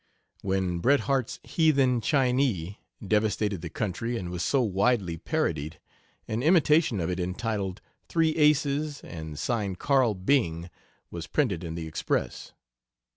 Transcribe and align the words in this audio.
When 0.41 0.79
Bret 0.79 1.01
Harte's 1.01 1.39
"Heathen 1.43 2.01
Chinee" 2.01 2.79
devastated 3.07 3.61
the 3.61 3.69
country, 3.69 4.17
and 4.17 4.31
was 4.31 4.41
so 4.41 4.59
widely 4.63 5.15
parodied, 5.15 5.79
an 6.27 6.41
imitation 6.41 6.99
of 6.99 7.11
it 7.11 7.19
entitled, 7.19 7.81
"Three 8.09 8.31
Aces," 8.35 9.01
and 9.03 9.37
signed 9.37 9.77
"Carl 9.77 10.15
Byng," 10.15 10.71
was 11.11 11.27
printed 11.27 11.63
in 11.63 11.75
the 11.75 11.85
Express. 11.85 12.51